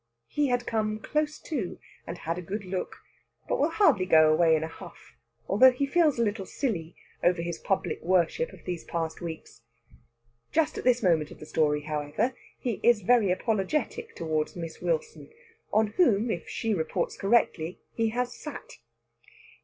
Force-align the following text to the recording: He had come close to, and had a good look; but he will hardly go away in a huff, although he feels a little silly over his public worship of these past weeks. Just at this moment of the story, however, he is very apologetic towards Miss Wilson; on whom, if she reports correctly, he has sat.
He 0.29 0.47
had 0.47 0.65
come 0.65 0.97
close 0.97 1.37
to, 1.41 1.77
and 2.07 2.17
had 2.17 2.39
a 2.39 2.41
good 2.41 2.65
look; 2.65 2.97
but 3.47 3.57
he 3.57 3.61
will 3.61 3.69
hardly 3.69 4.07
go 4.07 4.33
away 4.33 4.55
in 4.55 4.63
a 4.63 4.67
huff, 4.67 5.13
although 5.47 5.69
he 5.69 5.85
feels 5.85 6.17
a 6.17 6.23
little 6.23 6.47
silly 6.47 6.95
over 7.23 7.39
his 7.43 7.59
public 7.59 8.01
worship 8.01 8.51
of 8.51 8.65
these 8.65 8.83
past 8.83 9.21
weeks. 9.21 9.61
Just 10.51 10.75
at 10.79 10.85
this 10.85 11.03
moment 11.03 11.29
of 11.29 11.39
the 11.39 11.45
story, 11.45 11.81
however, 11.81 12.33
he 12.57 12.79
is 12.81 13.03
very 13.03 13.29
apologetic 13.31 14.15
towards 14.15 14.55
Miss 14.55 14.81
Wilson; 14.81 15.29
on 15.71 15.85
whom, 15.97 16.31
if 16.31 16.49
she 16.49 16.73
reports 16.73 17.15
correctly, 17.15 17.79
he 17.93 18.09
has 18.09 18.33
sat. 18.33 18.77